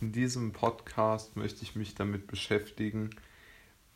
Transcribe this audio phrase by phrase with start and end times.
[0.00, 3.10] in diesem Podcast möchte ich mich damit beschäftigen,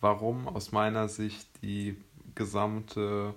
[0.01, 1.97] warum aus meiner Sicht die
[2.35, 3.35] gesamte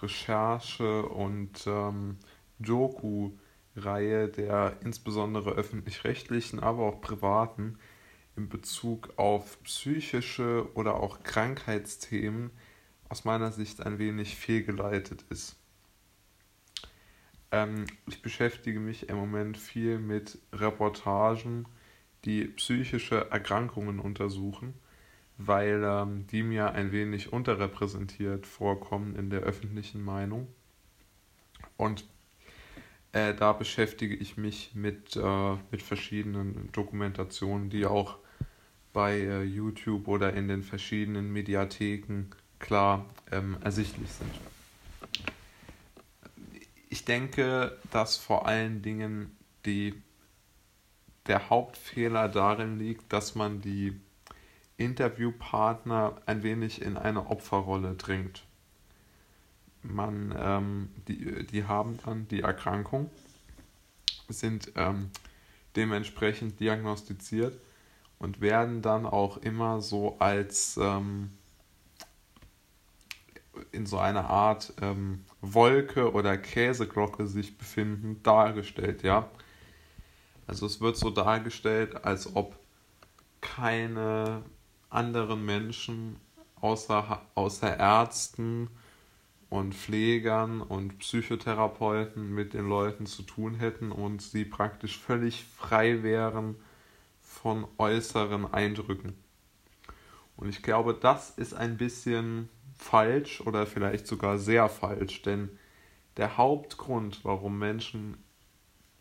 [0.00, 2.16] Recherche und ähm,
[2.58, 7.78] Doku-Reihe der insbesondere öffentlich-rechtlichen, aber auch privaten
[8.36, 12.50] in Bezug auf psychische oder auch Krankheitsthemen
[13.08, 15.56] aus meiner Sicht ein wenig fehlgeleitet ist.
[17.50, 21.66] Ähm, ich beschäftige mich im Moment viel mit Reportagen,
[22.24, 24.74] die psychische Erkrankungen untersuchen,
[25.38, 30.46] weil ähm, die mir ein wenig unterrepräsentiert vorkommen in der öffentlichen Meinung.
[31.76, 32.06] Und
[33.12, 38.18] äh, da beschäftige ich mich mit, äh, mit verschiedenen Dokumentationen, die auch
[38.92, 42.26] bei äh, YouTube oder in den verschiedenen Mediatheken
[42.58, 44.30] klar ähm, ersichtlich sind.
[46.88, 49.94] Ich denke, dass vor allen Dingen die,
[51.26, 53.98] der Hauptfehler darin liegt, dass man die
[54.76, 58.44] Interviewpartner ein wenig in eine Opferrolle dringt.
[59.82, 63.10] Man, ähm, die, die haben dann die Erkrankung,
[64.28, 65.10] sind ähm,
[65.76, 67.58] dementsprechend diagnostiziert
[68.18, 71.30] und werden dann auch immer so als ähm,
[73.72, 79.28] in so einer Art ähm, Wolke oder Käseglocke sich befinden, dargestellt, ja.
[80.46, 82.58] Also es wird so dargestellt, als ob
[83.40, 84.42] keine
[84.90, 86.16] anderen Menschen
[86.60, 88.68] außer, außer Ärzten
[89.50, 96.02] und Pflegern und Psychotherapeuten mit den Leuten zu tun hätten und sie praktisch völlig frei
[96.02, 96.56] wären
[97.20, 99.14] von äußeren Eindrücken.
[100.36, 105.50] Und ich glaube, das ist ein bisschen falsch oder vielleicht sogar sehr falsch, denn
[106.16, 108.22] der Hauptgrund, warum Menschen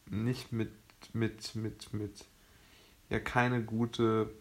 [0.09, 0.71] nicht mit,
[1.13, 2.25] mit, mit, mit,
[3.09, 4.31] ja, keine gute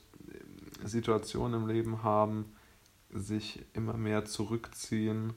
[0.85, 2.53] Situation im Leben haben,
[3.11, 5.33] sich immer mehr zurückziehen,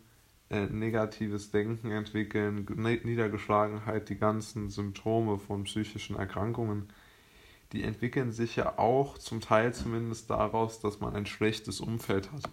[0.49, 6.87] äh, negatives Denken entwickeln, Niedergeschlagenheit, die ganzen Symptome von psychischen Erkrankungen
[7.73, 12.43] die entwickeln sich ja auch zum Teil zumindest daraus, dass man ein schlechtes Umfeld hat.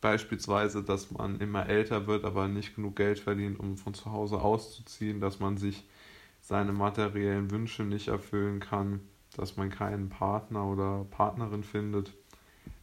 [0.00, 4.40] Beispielsweise, dass man immer älter wird, aber nicht genug Geld verdient, um von zu Hause
[4.40, 5.84] auszuziehen, dass man sich
[6.46, 9.00] seine materiellen Wünsche nicht erfüllen kann,
[9.36, 12.14] dass man keinen Partner oder Partnerin findet,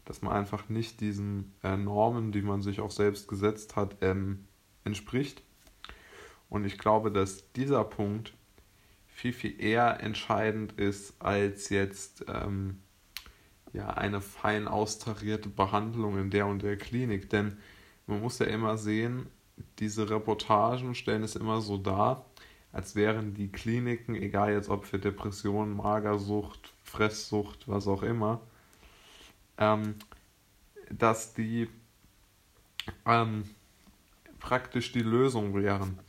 [0.04, 4.48] dass man einfach nicht diesen äh, Normen, die man sich auch selbst gesetzt hat, ähm,
[4.84, 5.42] entspricht.
[6.50, 8.34] Und ich glaube, dass dieser Punkt
[9.08, 12.82] viel, viel eher entscheidend ist als jetzt ähm,
[13.72, 17.30] ja, eine fein austarierte Behandlung in der und der Klinik.
[17.30, 17.56] Denn
[18.08, 19.28] man muss ja immer sehen,
[19.80, 22.26] diese Reportagen stellen es immer so dar,
[22.74, 28.42] als wären die Kliniken, egal jetzt ob für Depressionen, Magersucht, Fresssucht, was auch immer,
[29.58, 29.96] ähm,
[30.90, 31.70] dass die
[33.06, 33.44] ähm,
[34.40, 36.00] praktisch die Lösung wären.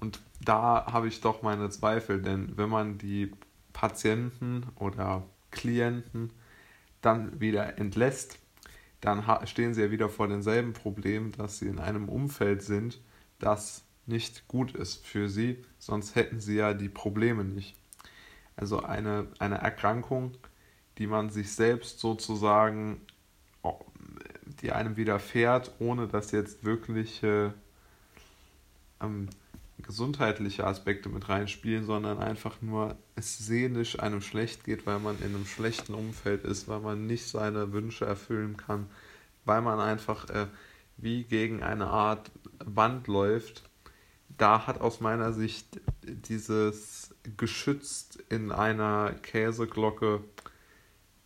[0.00, 3.32] Und da habe ich doch meine Zweifel, denn wenn man die
[3.72, 5.22] Patienten oder
[5.52, 6.32] Klienten
[7.02, 8.38] dann wieder entlässt,
[9.00, 13.00] dann stehen sie ja wieder vor demselben Problem, dass sie in einem Umfeld sind,
[13.38, 17.76] das nicht gut ist für sie, sonst hätten sie ja die Probleme nicht.
[18.56, 20.36] Also eine, eine Erkrankung,
[20.98, 23.00] die man sich selbst sozusagen,
[24.60, 27.54] die einem widerfährt, ohne dass jetzt wirkliche
[29.00, 29.30] ähm,
[29.78, 35.34] gesundheitliche Aspekte mit reinspielen, sondern einfach nur es seelisch einem schlecht geht, weil man in
[35.34, 38.86] einem schlechten Umfeld ist, weil man nicht seine Wünsche erfüllen kann,
[39.44, 40.46] weil man einfach äh,
[40.96, 43.69] wie gegen eine Art Wand läuft.
[44.40, 50.24] Da hat aus meiner Sicht dieses geschützt in einer Käseglocke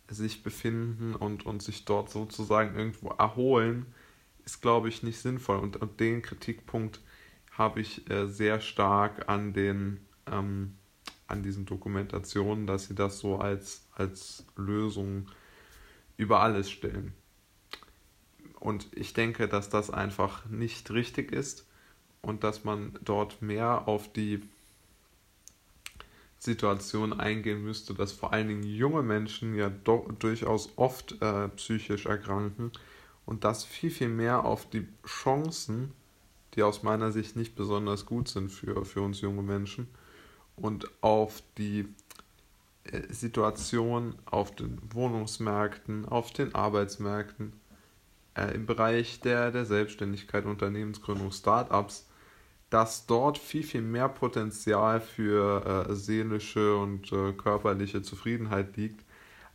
[0.09, 3.85] sich befinden und, und sich dort sozusagen irgendwo erholen,
[4.43, 5.59] ist, glaube ich, nicht sinnvoll.
[5.59, 6.99] Und, und den Kritikpunkt
[7.51, 10.73] habe ich äh, sehr stark an den ähm,
[11.27, 15.31] an diesen Dokumentationen, dass sie das so als, als Lösung
[16.17, 17.13] über alles stellen.
[18.59, 21.65] Und ich denke, dass das einfach nicht richtig ist
[22.25, 24.41] und dass man dort mehr auf die
[26.39, 32.71] Situation eingehen müsste, dass vor allen Dingen junge Menschen ja durchaus oft äh, psychisch erkranken
[33.25, 35.91] und das viel, viel mehr auf die Chancen
[36.55, 39.87] die aus meiner Sicht nicht besonders gut sind für, für uns junge Menschen
[40.55, 41.87] und auf die
[42.85, 47.53] äh, Situation auf den Wohnungsmärkten, auf den Arbeitsmärkten,
[48.35, 52.07] äh, im Bereich der, der Selbstständigkeit, Unternehmensgründung, Startups,
[52.69, 59.05] dass dort viel, viel mehr Potenzial für äh, seelische und äh, körperliche Zufriedenheit liegt,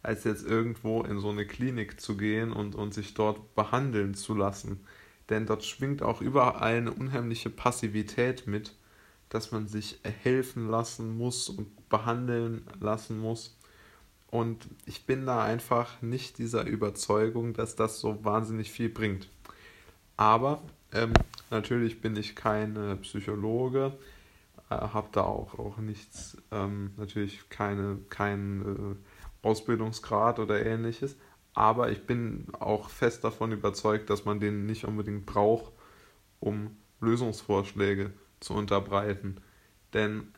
[0.03, 4.35] als jetzt irgendwo in so eine Klinik zu gehen und, und sich dort behandeln zu
[4.35, 4.81] lassen.
[5.29, 8.75] Denn dort schwingt auch überall eine unheimliche Passivität mit,
[9.29, 13.57] dass man sich helfen lassen muss und behandeln lassen muss.
[14.29, 19.29] Und ich bin da einfach nicht dieser Überzeugung, dass das so wahnsinnig viel bringt.
[20.17, 21.13] Aber ähm,
[21.51, 23.99] natürlich bin ich kein Psychologe,
[24.71, 28.63] äh, habe da auch, auch nichts, ähm, natürlich keine, kein
[29.43, 31.17] äh, Ausbildungsgrad oder ähnliches.
[31.55, 35.73] Aber ich bin auch fest davon überzeugt, dass man den nicht unbedingt braucht,
[36.39, 39.37] um Lösungsvorschläge zu unterbreiten.
[39.93, 40.29] Denn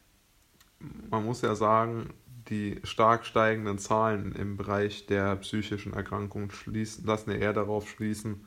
[1.11, 2.11] man muss ja sagen,
[2.49, 6.51] die stark steigenden Zahlen im Bereich der psychischen Erkrankungen
[7.05, 8.47] lassen ja eher darauf schließen,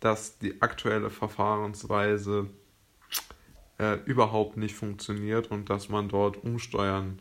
[0.00, 2.48] dass die aktuelle Verfahrensweise
[3.78, 7.20] äh, überhaupt nicht funktioniert und dass man dort umsteuern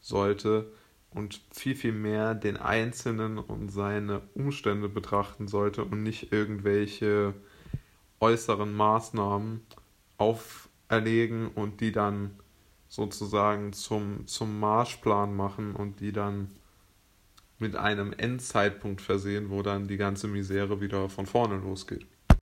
[0.00, 0.72] sollte
[1.10, 7.34] und viel, viel mehr den Einzelnen und seine Umstände betrachten sollte und nicht irgendwelche
[8.20, 9.62] äußeren Maßnahmen
[10.18, 12.30] auferlegen und die dann
[12.88, 16.50] sozusagen zum, zum Marschplan machen und die dann
[17.58, 22.06] mit einem Endzeitpunkt versehen, wo dann die ganze Misere wieder von vorne losgeht.